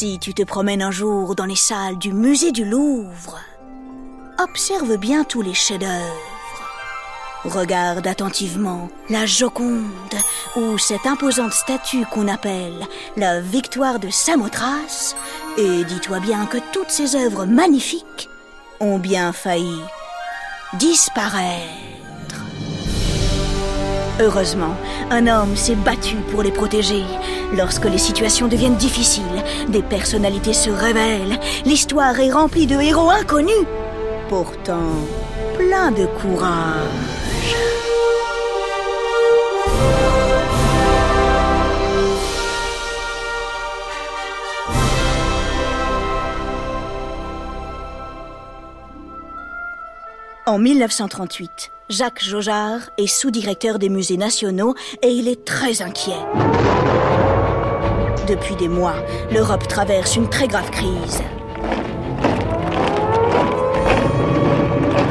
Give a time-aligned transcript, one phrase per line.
[0.00, 3.38] Si tu te promènes un jour dans les salles du musée du Louvre,
[4.42, 6.16] observe bien tous les chefs-d'œuvre.
[7.44, 9.90] Regarde attentivement la Joconde
[10.56, 12.86] ou cette imposante statue qu'on appelle
[13.18, 15.16] la victoire de Samothrace
[15.58, 18.30] et dis-toi bien que toutes ces œuvres magnifiques
[18.80, 19.82] ont bien failli
[20.78, 21.99] disparaître.
[24.20, 24.76] Heureusement,
[25.10, 27.04] un homme s'est battu pour les protéger.
[27.56, 29.24] Lorsque les situations deviennent difficiles,
[29.68, 31.40] des personnalités se révèlent.
[31.64, 33.66] L'histoire est remplie de héros inconnus.
[34.28, 34.92] Pourtant,
[35.56, 37.19] plein de courage.
[50.46, 56.16] En 1938, Jacques Jaujard est sous-directeur des musées nationaux et il est très inquiet.
[58.26, 58.94] Depuis des mois,
[59.30, 61.22] l'Europe traverse une très grave crise.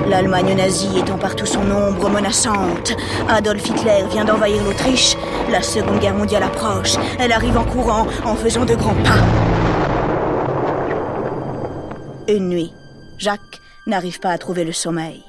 [0.08, 2.96] L'Allemagne nazie étant partout son ombre menaçante.
[3.30, 5.16] Adolf Hitler vient d'envahir l'Autriche.
[5.52, 6.96] La Seconde Guerre mondiale approche.
[7.20, 9.20] Elle arrive en courant, en faisant de grands pas.
[12.28, 12.74] Une nuit,
[13.20, 15.24] Jacques n'arrive pas à trouver le sommeil.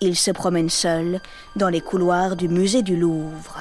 [0.00, 1.20] Il se promène seul
[1.56, 3.58] dans les couloirs du musée du Louvre.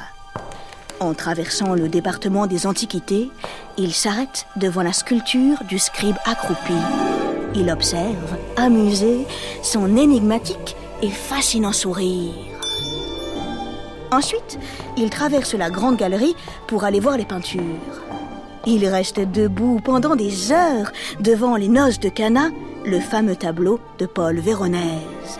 [0.99, 3.31] En traversant le département des antiquités,
[3.77, 6.73] il s'arrête devant la sculpture du scribe accroupi.
[7.55, 9.25] Il observe, amusé,
[9.63, 12.33] son énigmatique et fascinant sourire.
[14.11, 14.59] Ensuite,
[14.95, 16.35] il traverse la grande galerie
[16.67, 17.61] pour aller voir les peintures.
[18.67, 22.51] Il reste debout pendant des heures devant les noces de Cana,
[22.85, 25.39] le fameux tableau de Paul Véronèse.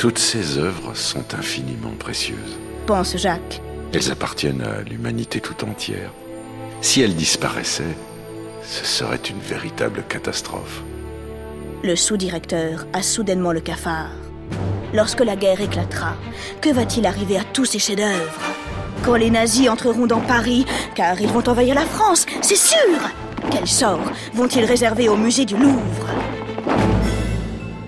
[0.00, 2.56] Toutes ces œuvres sont infiniment précieuses.
[2.86, 3.60] Pense Jacques.
[3.92, 6.10] Elles appartiennent à l'humanité tout entière.
[6.80, 7.96] Si elles disparaissaient,
[8.62, 10.80] ce serait une véritable catastrophe.
[11.82, 14.08] Le sous-directeur a soudainement le cafard.
[14.94, 16.16] Lorsque la guerre éclatera,
[16.62, 18.40] que va-t-il arriver à tous ces chefs-d'œuvre?
[19.04, 20.64] Quand les nazis entreront dans Paris,
[20.94, 22.78] car ils vont envahir la France, c'est sûr
[23.50, 26.19] Quel sort vont-ils réserver au musée du Louvre?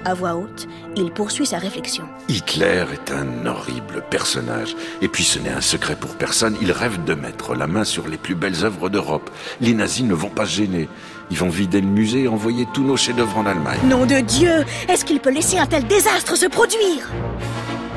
[0.05, 2.05] À voix haute, il poursuit sa réflexion.
[2.29, 4.75] Hitler est un horrible personnage.
[5.01, 8.09] Et puis ce n'est un secret pour personne, il rêve de mettre la main sur
[8.09, 9.31] les plus belles œuvres d'Europe.
[9.61, 10.89] Les nazis ne vont pas gêner.
[11.31, 13.79] Ils vont vider le musée et envoyer tous nos chefs-d'œuvre en Allemagne.
[13.89, 17.09] Nom de Dieu Est-ce qu'il peut laisser un tel désastre se produire?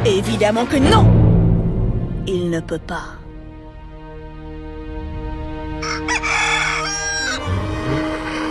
[0.06, 1.12] Évidemment que non
[2.28, 3.25] Il ne peut pas.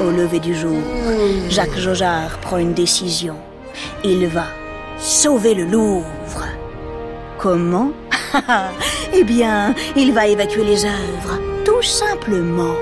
[0.05, 0.83] Au lever du jour,
[1.49, 3.37] Jacques Jaujard prend une décision.
[4.05, 4.45] Il va
[4.99, 6.45] sauver le Louvre.
[7.39, 7.91] Comment?
[9.17, 12.75] Eh bien, il va évacuer les œuvres, tout simplement.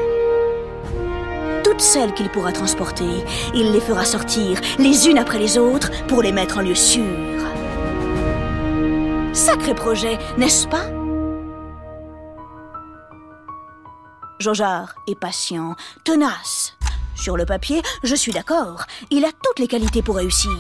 [1.62, 6.22] Toutes celles qu'il pourra transporter, il les fera sortir les unes après les autres pour
[6.22, 7.04] les mettre en lieu sûr.
[9.34, 10.86] Sacré projet, n'est-ce pas?
[14.40, 16.76] Jaujard est patient, tenace.
[17.14, 20.50] Sur le papier, je suis d'accord, il a toutes les qualités pour réussir.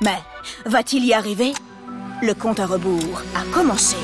[0.00, 0.18] Mais
[0.66, 1.52] va-t-il y arriver?
[2.22, 3.96] Le compte à rebours a commencé.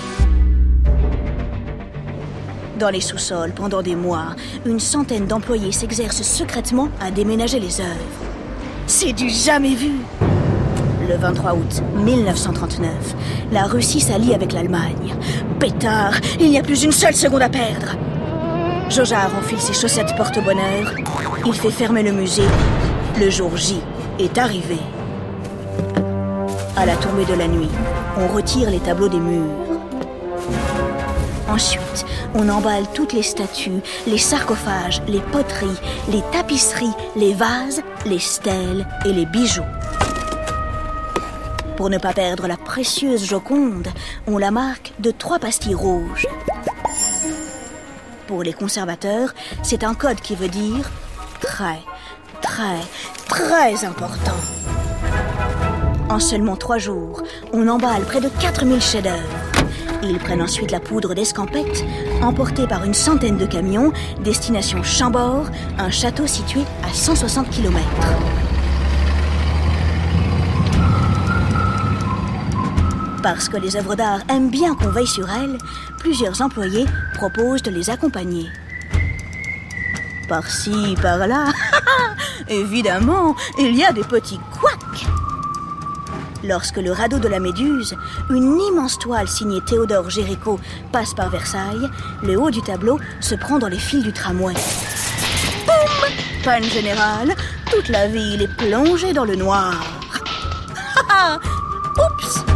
[2.79, 8.21] Dans les sous-sols, pendant des mois, une centaine d'employés s'exercent secrètement à déménager les œuvres.
[8.87, 9.93] C'est du jamais vu
[11.09, 12.91] Le 23 août 1939,
[13.53, 15.15] la Russie s'allie avec l'Allemagne.
[15.59, 17.97] Pétard, il n'y a plus une seule seconde à perdre
[18.91, 20.93] Jaujard enfile ses chaussettes porte-bonheur.
[21.47, 22.49] Il fait fermer le musée.
[23.21, 23.81] Le jour J
[24.19, 24.79] est arrivé.
[26.77, 27.69] À la tombée de la nuit,
[28.19, 29.47] on retire les tableaux des murs.
[31.49, 38.19] Ensuite, on emballe toutes les statues, les sarcophages, les poteries, les tapisseries, les vases, les
[38.19, 39.63] stèles et les bijoux.
[41.77, 43.89] Pour ne pas perdre la précieuse Joconde,
[44.27, 46.27] on la marque de trois pastilles rouges.
[48.31, 49.35] Pour les conservateurs,
[49.65, 50.89] c'est un code qui veut dire
[51.41, 51.81] très,
[52.41, 52.79] très,
[53.27, 54.37] très important.
[56.09, 59.19] En seulement trois jours, on emballe près de 4000 chefs-d'œuvre.
[60.05, 61.85] Ils prennent ensuite la poudre d'escampette,
[62.23, 63.93] emportée par une centaine de camions,
[64.23, 65.47] destination Chambord,
[65.79, 67.81] un château situé à 160 km.
[73.23, 75.59] Parce que les œuvres d'art aiment bien qu'on veille sur elles,
[75.99, 78.49] plusieurs employés proposent de les accompagner.
[80.29, 81.47] Par-ci, par-là,
[82.49, 85.07] évidemment, il y a des petits couacs.
[86.43, 87.95] Lorsque le radeau de la Méduse,
[88.31, 90.59] une immense toile signée Théodore Géricault,
[90.91, 91.91] passe par Versailles,
[92.23, 94.55] le haut du tableau se prend dans les fils du tramway.
[95.67, 96.11] Boum
[96.43, 97.35] Panne générale,
[97.71, 99.85] toute la ville est plongée dans le noir.
[101.99, 102.50] Oups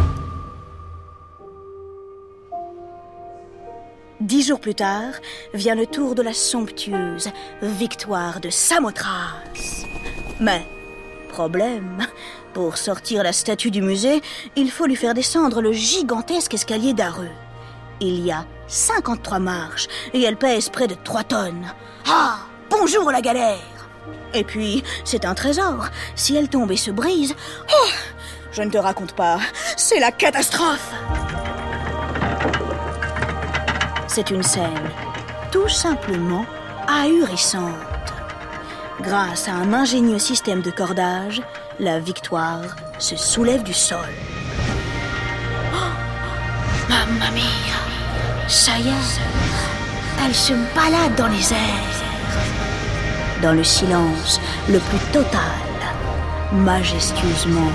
[4.25, 5.13] Dix jours plus tard,
[5.53, 7.29] vient le tour de la somptueuse
[7.61, 9.85] victoire de Samothrace.
[10.39, 10.65] Mais,
[11.29, 11.99] problème,
[12.51, 14.23] pour sortir la statue du musée,
[14.55, 17.29] il faut lui faire descendre le gigantesque escalier d'Areux.
[17.99, 21.71] Il y a 53 marches et elle pèse près de 3 tonnes.
[22.07, 22.39] Ah
[22.71, 23.59] Bonjour la galère
[24.33, 25.89] Et puis, c'est un trésor.
[26.15, 27.35] Si elle tombe et se brise,
[27.71, 27.89] oh,
[28.51, 29.37] je ne te raconte pas,
[29.77, 30.95] c'est la catastrophe
[34.15, 34.89] C'est une scène
[35.51, 36.45] tout simplement
[36.87, 38.13] ahurissante.
[39.01, 41.41] Grâce à un ingénieux système de cordage,
[41.81, 42.61] la victoire
[42.97, 44.07] se soulève du sol.
[45.73, 49.19] Oh, mamma mia Ça y est,
[50.25, 52.01] elle se balade dans les airs.
[53.41, 54.39] Dans le silence
[54.69, 55.59] le plus total,
[56.53, 57.73] majestueusement,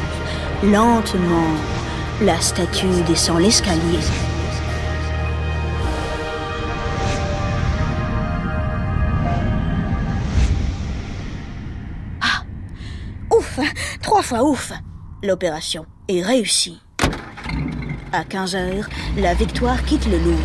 [0.63, 1.53] lentement,
[2.23, 4.01] la statue descend l'escalier.
[14.23, 14.73] Fois ouf
[15.23, 16.79] L'opération est réussie.
[18.13, 20.43] À 15 heures, la victoire quitte le Louvre.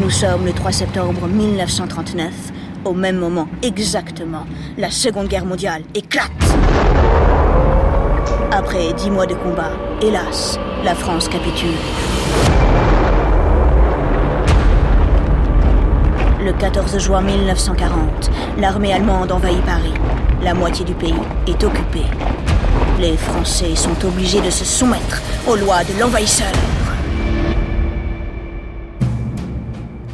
[0.00, 2.32] Nous sommes le 3 septembre 1939.
[2.86, 4.46] Au même moment, exactement,
[4.78, 6.30] la Seconde Guerre mondiale éclate.
[8.50, 11.76] Après dix mois de combat, hélas, la France capitule.
[16.40, 19.94] Le 14 juin 1940, l'armée allemande envahit Paris.
[20.42, 21.14] La moitié du pays
[21.46, 22.06] est occupée.
[22.98, 26.50] Les Français sont obligés de se soumettre aux lois de l'envahisseur.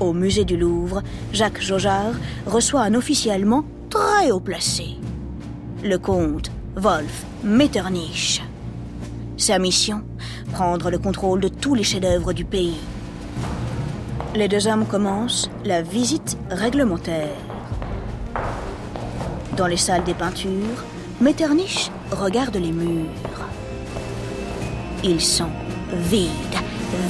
[0.01, 1.03] Au musée du Louvre,
[1.33, 2.13] Jacques Jaujard
[2.45, 4.97] reçoit un officier allemand très haut placé.
[5.83, 8.43] Le comte Wolf Metternich.
[9.39, 10.03] Sa mission
[10.53, 12.77] Prendre le contrôle de tous les chefs-d'œuvre du pays.
[14.35, 17.48] Les deux hommes commencent la visite réglementaire.
[19.59, 20.85] Dans les salles des peintures,
[21.21, 23.09] Metternich regarde les murs.
[25.03, 25.51] Ils sont
[25.93, 26.31] vides,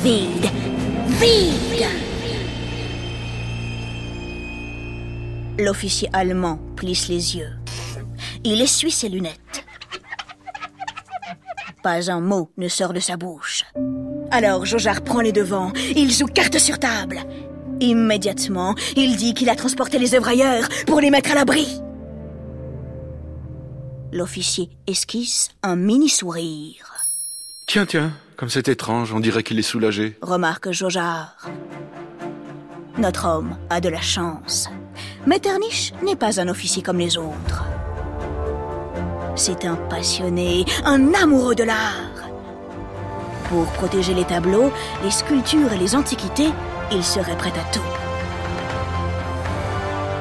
[0.03, 0.51] vides,
[1.09, 1.87] vides.
[5.59, 7.53] L'officier allemand plisse les yeux.
[8.45, 9.67] Il essuie ses lunettes.
[11.83, 13.65] Pas un mot ne sort de sa bouche.
[14.31, 15.75] Alors Jojar prend les devants.
[15.95, 17.19] Il joue carte sur table.
[17.81, 21.83] Immédiatement, il dit qu'il a transporté les œuvres ailleurs pour les mettre à l'abri.
[24.11, 27.05] L'officier esquisse un mini sourire.
[27.67, 30.17] Tiens, tiens, comme c'est étrange, on dirait qu'il est soulagé.
[30.23, 31.37] Remarque Jojar.
[32.97, 34.71] Notre homme a de la chance.
[35.27, 37.65] Metternich n'est pas un officier comme les autres.
[39.37, 42.31] C'est un passionné, un amoureux de l'art.
[43.51, 44.73] Pour protéger les tableaux,
[45.05, 46.49] les sculptures et les antiquités,
[46.91, 47.81] il serait prêt à tout.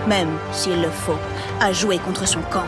[0.10, 1.20] Même s'il le faut,
[1.62, 2.68] à jouer contre son camp.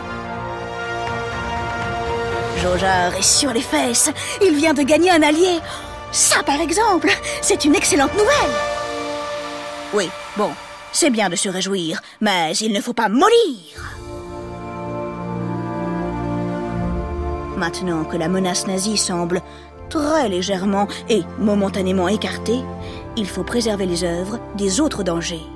[2.60, 4.10] Jojar est sur les fesses.
[4.42, 5.60] Il vient de gagner un allié.
[6.12, 7.08] Ça, par exemple,
[7.40, 8.54] c'est une excellente nouvelle.
[9.94, 10.50] Oui, bon,
[10.92, 13.96] c'est bien de se réjouir, mais il ne faut pas mollir.
[17.56, 19.40] Maintenant que la menace nazie semble
[19.88, 22.60] très légèrement et momentanément écartée,
[23.16, 25.46] il faut préserver les œuvres des autres dangers.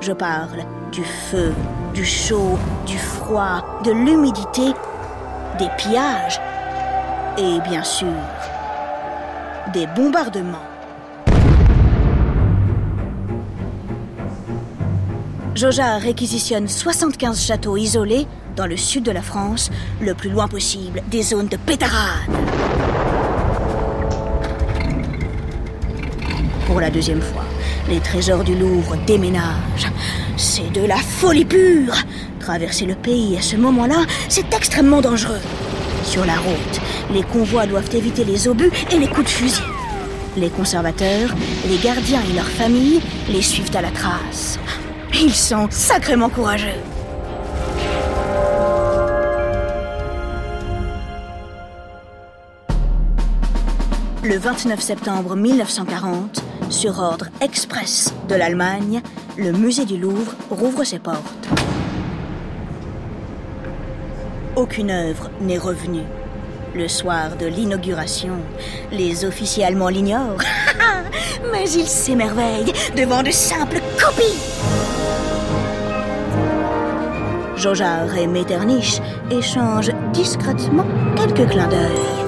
[0.00, 1.52] Je parle du feu,
[1.94, 4.72] du chaud, du froid, de l'humidité,
[5.58, 6.40] des pillages
[7.38, 8.08] et bien sûr
[9.72, 10.58] des bombardements.
[15.54, 19.70] Joja réquisitionne 75 châteaux isolés dans le sud de la France,
[20.00, 22.30] le plus loin possible des zones de pétarade.
[26.66, 27.44] Pour la deuxième fois,
[27.88, 29.90] les trésors du Louvre déménagent.
[30.36, 31.94] C'est de la folie pure.
[32.46, 35.40] Traverser le pays à ce moment-là, c'est extrêmement dangereux.
[36.04, 36.80] Sur la route,
[37.12, 39.62] les convois doivent éviter les obus et les coups de fusil.
[40.36, 41.34] Les conservateurs,
[41.68, 44.60] les gardiens et leurs familles les suivent à la trace.
[45.12, 46.68] Ils sont sacrément courageux.
[54.22, 59.02] Le 29 septembre 1940, sur ordre express de l'Allemagne,
[59.36, 61.65] le musée du Louvre rouvre ses portes.
[64.56, 66.06] Aucune œuvre n'est revenue.
[66.74, 68.38] Le soir de l'inauguration,
[68.90, 70.40] les officiers allemands l'ignorent,
[71.52, 74.40] mais ils s'émerveillent devant de simples copies.
[77.54, 80.86] Jojar et Metternich échangent discrètement
[81.16, 82.26] quelques clins d'œil.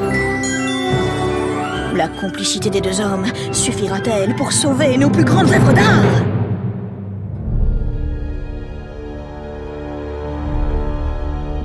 [1.97, 6.38] La complicité des deux hommes suffira-t-elle pour sauver nos plus grandes œuvres d'art?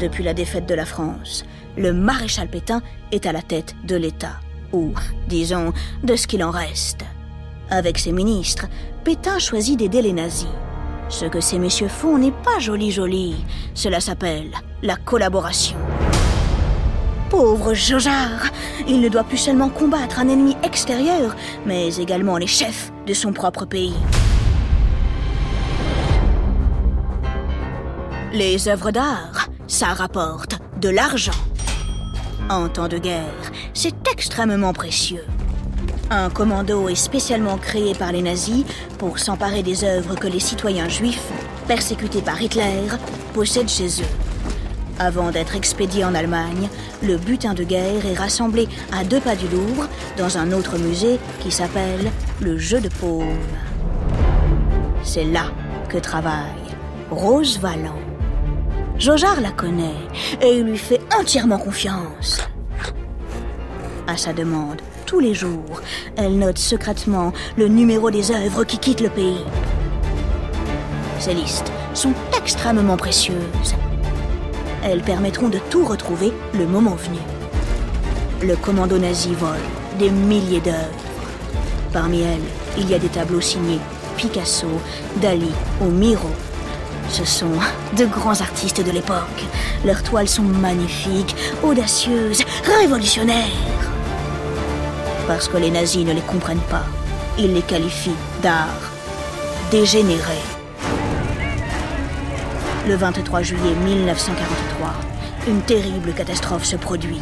[0.03, 1.45] Depuis la défaite de la France,
[1.77, 2.81] le maréchal Pétain
[3.13, 4.41] est à la tête de l'État,
[4.73, 4.91] ou,
[5.29, 5.71] disons,
[6.03, 7.05] de ce qu'il en reste.
[7.69, 8.67] Avec ses ministres,
[9.05, 10.49] Pétain choisit d'aider les nazis.
[11.07, 15.77] Ce que ces messieurs font n'est pas joli joli, cela s'appelle la collaboration.
[17.29, 18.51] Pauvre Jojar
[18.85, 21.33] Il ne doit plus seulement combattre un ennemi extérieur,
[21.65, 23.95] mais également les chefs de son propre pays.
[28.33, 31.31] Les œuvres d'art, ça rapporte de l'argent.
[32.49, 35.25] En temps de guerre, c'est extrêmement précieux.
[36.09, 38.65] Un commando est spécialement créé par les nazis
[38.97, 41.31] pour s'emparer des œuvres que les citoyens juifs,
[41.67, 42.87] persécutés par Hitler,
[43.33, 44.13] possèdent chez eux.
[44.99, 46.69] Avant d'être expédié en Allemagne,
[47.01, 51.19] le butin de guerre est rassemblé à deux pas du Louvre dans un autre musée
[51.39, 53.39] qui s'appelle le Jeu de Paume.
[55.03, 55.45] C'est là
[55.89, 56.51] que travaille
[57.09, 58.02] Rose Valland.
[58.99, 59.95] Jojar la connaît
[60.41, 62.41] et lui fait entièrement confiance.
[64.07, 65.81] À sa demande, tous les jours,
[66.15, 69.43] elle note secrètement le numéro des œuvres qui quittent le pays.
[71.19, 73.75] Ces listes sont extrêmement précieuses.
[74.83, 77.19] Elles permettront de tout retrouver le moment venu.
[78.41, 79.57] Le commando nazi vole
[79.97, 80.77] des milliers d'œuvres.
[81.91, 82.41] Parmi elles,
[82.77, 83.79] il y a des tableaux signés
[84.17, 84.67] Picasso,
[85.21, 86.29] Dali ou Miro.
[87.09, 87.51] Ce sont
[87.97, 89.43] de grands artistes de l'époque.
[89.85, 92.43] Leurs toiles sont magnifiques, audacieuses,
[92.79, 93.45] révolutionnaires.
[95.27, 96.85] Parce que les nazis ne les comprennent pas,
[97.37, 98.91] ils les qualifient d'art
[99.71, 100.37] dégénéré.
[102.87, 104.93] Le 23 juillet 1943,
[105.47, 107.21] une terrible catastrophe se produit.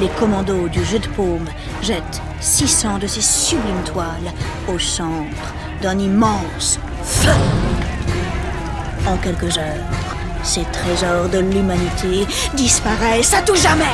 [0.00, 1.46] Les commandos du jeu de paume
[1.82, 4.32] jettent 600 de ces sublimes toiles
[4.68, 7.73] au centre d'un immense feu.
[9.06, 9.84] En quelques heures,
[10.42, 13.84] ces trésors de l'humanité disparaissent à tout jamais.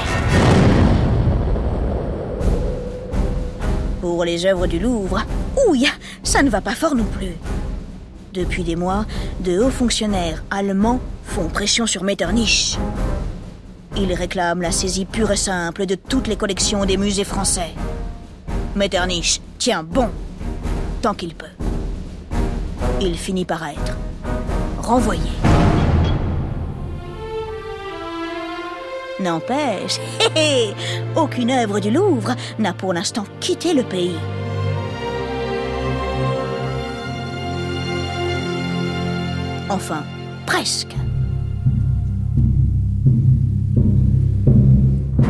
[4.01, 5.25] Pour les œuvres du Louvre,
[5.67, 5.89] ouille,
[6.23, 7.35] ça ne va pas fort non plus.
[8.33, 9.05] Depuis des mois,
[9.41, 12.79] de hauts fonctionnaires allemands font pression sur Metternich.
[13.97, 17.75] Ils réclament la saisie pure et simple de toutes les collections des musées français.
[18.77, 20.09] Metternich tient bon,
[21.03, 21.47] tant qu'il peut.
[23.01, 23.97] Il finit par être
[24.81, 25.31] renvoyé.
[29.21, 30.01] N'empêche,
[31.15, 34.17] aucune œuvre du Louvre n'a pour l'instant quitté le pays.
[39.69, 40.03] Enfin,
[40.47, 40.97] presque.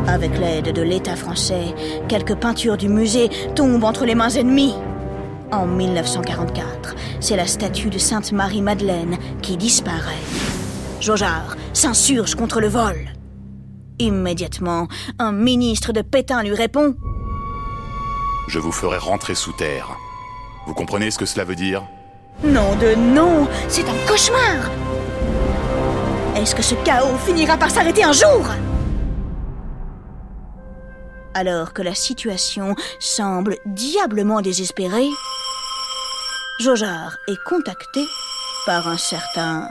[0.06, 1.74] Avec l'aide de l'État français,
[2.08, 4.74] quelques peintures du musée tombent entre les mains ennemies.
[5.52, 10.14] En 1944, c'est la statue de Sainte Marie-Madeleine qui disparaît.
[11.00, 13.10] Jojar s'insurge contre le vol.
[13.98, 14.86] Immédiatement,
[15.18, 16.94] un ministre de Pétain lui répond
[18.46, 19.96] Je vous ferai rentrer sous terre.
[20.66, 21.82] Vous comprenez ce que cela veut dire?
[22.44, 24.70] Non de non, c'est un cauchemar.
[26.36, 28.46] Est-ce que ce chaos finira par s'arrêter un jour?
[31.34, 35.08] Alors que la situation semble diablement désespérée,
[36.60, 38.06] Jojar est contacté
[38.66, 39.70] par un certain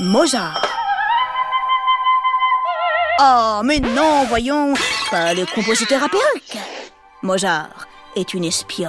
[0.00, 0.66] Mozart.
[3.20, 4.72] Oh, mais non, voyons,
[5.10, 6.56] pas le compositeur à perruque.
[7.20, 8.88] Mozart est une espionne.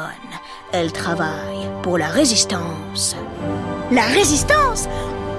[0.72, 3.18] Elle travaille pour la résistance.
[3.92, 4.88] La résistance?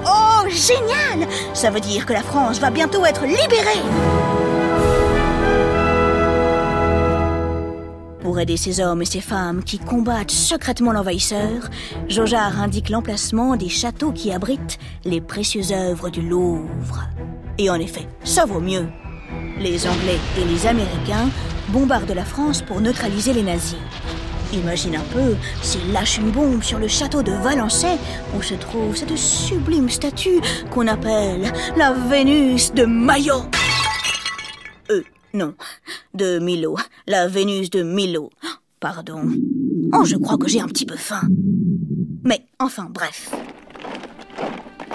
[0.04, 3.82] Oh, génial Ça veut dire que la France va bientôt être libérée
[8.36, 11.70] Pour aider ces hommes et ces femmes qui combattent secrètement l'envahisseur,
[12.06, 17.08] Jojar indique l'emplacement des châteaux qui abritent les précieuses œuvres du Louvre.
[17.56, 18.88] Et en effet, ça vaut mieux.
[19.58, 21.30] Les Anglais et les Américains
[21.70, 23.78] bombardent la France pour neutraliser les nazis.
[24.52, 27.96] Imagine un peu s'ils lâchent une bombe sur le château de Valençay
[28.36, 33.44] où se trouve cette sublime statue qu'on appelle la Vénus de Maillot.
[35.36, 35.52] Non,
[36.14, 38.30] de Milo, la Vénus de Milo.
[38.80, 39.20] Pardon.
[39.92, 41.20] Oh, je crois que j'ai un petit peu faim.
[42.24, 43.34] Mais enfin, bref.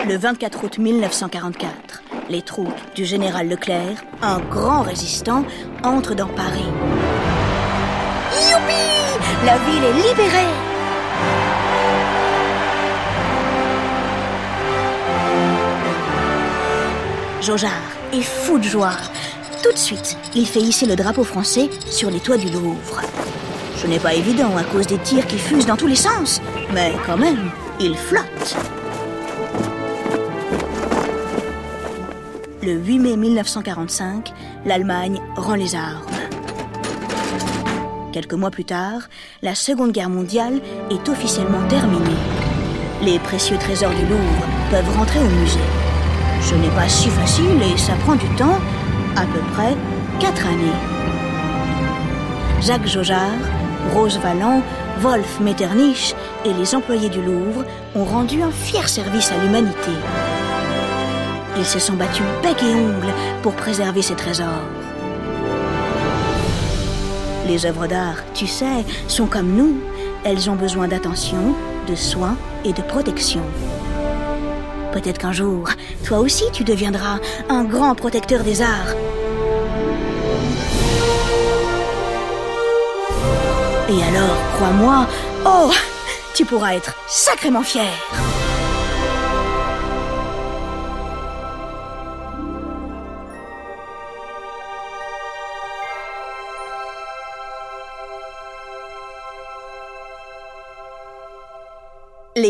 [0.07, 5.45] Le 24 août 1944, les troupes du général Leclerc, un grand résistant,
[5.83, 6.71] entrent dans Paris.
[8.49, 10.55] Youpi La ville est libérée
[17.41, 17.71] Jojard
[18.11, 18.97] est fou de joie.
[19.63, 23.01] Tout de suite, il fait hisser le drapeau français sur les toits du Louvre.
[23.77, 26.41] Ce n'est pas évident à cause des tirs qui fusent dans tous les sens,
[26.73, 28.57] mais quand même, il flotte.
[32.63, 34.33] Le 8 mai 1945,
[34.65, 36.05] l'Allemagne rend les armes.
[38.11, 39.09] Quelques mois plus tard,
[39.41, 42.17] la Seconde Guerre mondiale est officiellement terminée.
[43.03, 45.59] Les précieux trésors du Louvre peuvent rentrer au musée.
[46.41, 48.59] Ce n'est pas si facile et ça prend du temps,
[49.15, 49.75] à peu près
[50.19, 50.79] quatre années.
[52.61, 53.39] Jacques Jaujard,
[53.93, 54.61] Rose Valland,
[54.99, 56.15] Wolf Metternich
[56.45, 57.65] et les employés du Louvre
[57.95, 59.91] ont rendu un fier service à l'humanité.
[61.57, 64.67] Ils se sont battus bec et ongles pour préserver ces trésors.
[67.47, 69.77] Les œuvres d'art, tu sais, sont comme nous.
[70.23, 71.55] Elles ont besoin d'attention,
[71.87, 73.41] de soins et de protection.
[74.91, 75.69] Peut-être qu'un jour,
[76.05, 77.19] toi aussi, tu deviendras
[77.49, 78.95] un grand protecteur des arts.
[83.89, 85.07] Et alors, crois-moi,
[85.45, 85.71] oh,
[86.33, 87.91] tu pourras être sacrément fier.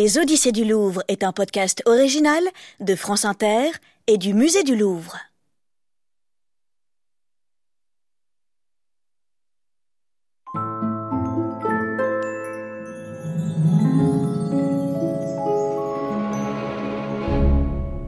[0.03, 2.43] Les Odyssées du Louvre est un podcast original
[2.79, 3.69] de France Inter
[4.07, 5.15] et du Musée du Louvre.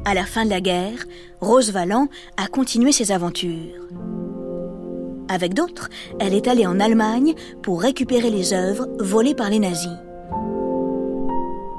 [0.04, 1.06] À la fin de la guerre,
[1.42, 2.08] Rose Valland
[2.38, 3.88] a continué ses aventures.
[5.30, 9.92] Avec d'autres, elle est allée en Allemagne pour récupérer les œuvres volées par les nazis.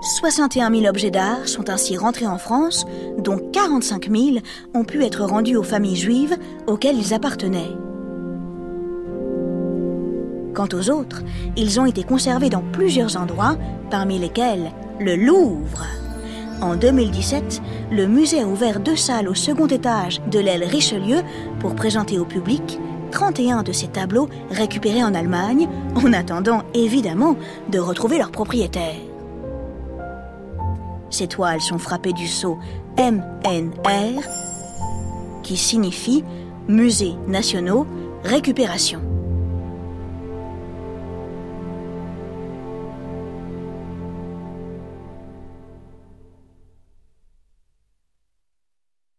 [0.04, 2.84] 61 000 objets d'art sont ainsi rentrés en France,
[3.16, 4.36] dont 45 000
[4.74, 6.36] ont pu être rendus aux familles juives
[6.66, 7.72] auxquelles ils appartenaient.
[10.52, 11.22] Quant aux autres,
[11.56, 13.56] ils ont été conservés dans plusieurs endroits,
[13.90, 15.86] parmi lesquels le Louvre.
[16.60, 21.22] En 2017, le musée a ouvert deux salles au second étage de l'aile Richelieu
[21.60, 22.78] pour présenter au public
[23.10, 27.36] 31 de ces tableaux récupérés en Allemagne, en attendant évidemment
[27.70, 29.13] de retrouver leur propriétaire.
[31.14, 32.58] Ces toiles sont frappées du sceau
[32.98, 34.20] MNR,
[35.44, 36.24] qui signifie
[36.66, 37.86] Musées nationaux
[38.24, 39.13] récupération.